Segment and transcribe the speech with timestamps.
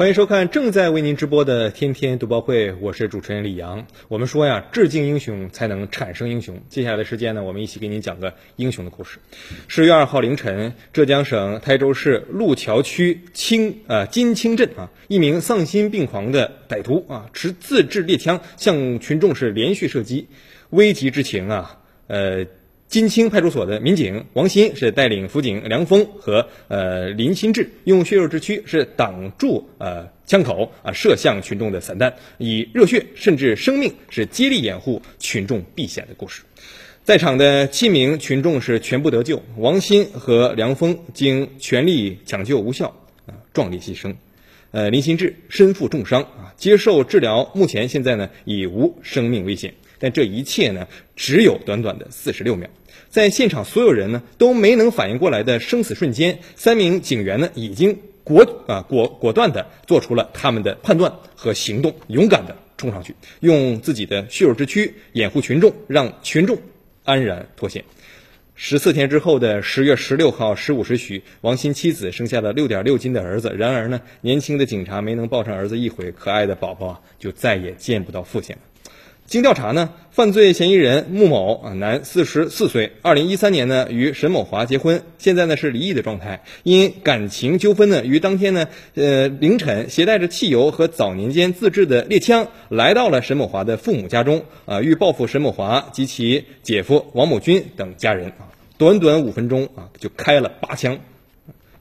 [0.00, 3.86] 欢迎收看正在为您直播的《天天读报会》，我是主持人李阳。
[4.08, 6.58] 我们说呀，致敬英雄才能产生英雄。
[6.70, 9.18] 接下来的时间呢，我们一起给您讲个英雄的故事。
[9.68, 20.28] 十月二号凌晨，浙江省台州市路桥区青呃金青镇啊，一名丧心病狂的歹徒啊，持自制猎枪向群众是连续射击，
[20.70, 22.46] 危急之情啊，呃。
[22.90, 36.42] 金青派出所的民警王鑫是带领辅警梁峰和呃林新志，用血肉之躯是挡住呃枪口啊射向群众的散弹，以热血甚至生命是接力掩护群众避险的故事。
[37.04, 42.88] 在场的七名群众是全部得救，王鑫和梁峰经全力抢救无效
[43.26, 44.12] 啊壮烈牺牲，
[44.72, 49.74] 呃林新志身负重伤啊接受治疗，目前现在呢已无生命危险。
[50.00, 52.68] 但这一切呢，只有短短的四十六秒，
[53.10, 66.58] 在现场所有人呢都没能反应过来的生死瞬间，三名警员呢已经果啊果果断的做出了他们的判断和行动，勇敢的冲上去，用自己的血肉之躯掩护群众，让群众
[67.04, 67.84] 安然脱险。
[68.62, 73.54] 十四天之后的十月十六号十五时许，王鑫妻子生下了六点六斤的儿子。
[73.56, 78.62] 然而呢，年轻的警察没能抱上儿子一回，可爱的宝宝就再也见不到父亲了。
[79.30, 86.42] 经调查呢，犯罪嫌疑人穆某啊，男，四十四岁，二零一三年呢与沈某华结婚，现在呢是离异的状态。
[86.64, 98.50] 因感情纠纷呢，于当天呢，呃凌晨携带着汽油和早年间自制的猎枪，来到了沈某华的父母家中啊，欲报复沈某华及其姐夫王某军等家人啊。
[98.78, 100.98] 短短五分钟啊，就开了八枪。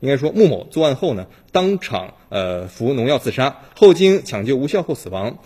[0.00, 5.38] 应该说，穆某作案后呢，当场呃服农药自杀，后经抢救无效后死亡。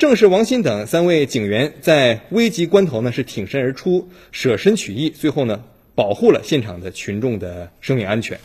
[0.00, 5.62] 正是王鑫等三位警员在危急关头呢，是挺身而出，舍身取义，最后呢，
[5.94, 8.40] 保护了现场的群众的生命安全。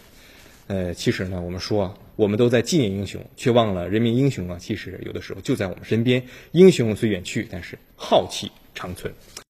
[0.68, 6.22] 呃，其实呢，我们说啊，我们都在纪念英雄，却忘了人民英雄啊，其实有的时候就在我们身边。
[6.52, 9.14] 英雄虽远去，但是浩气长存。